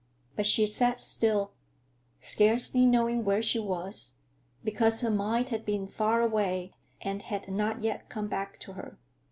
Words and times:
But 0.35 0.47
she 0.47 0.65
sat 0.65 0.99
still, 0.99 1.53
scarcely 2.19 2.87
knowing 2.87 3.23
where 3.23 3.43
she 3.43 3.59
was, 3.59 4.15
because 4.63 5.01
her 5.01 5.11
mind 5.11 5.49
had 5.49 5.63
been 5.63 5.85
far 5.85 6.21
away 6.21 6.73
and 7.01 7.21
had 7.21 7.47
not 7.47 7.81
yet 7.83 8.09
come 8.09 8.27
back 8.27 8.57
to 8.61 8.73
her. 8.73 8.97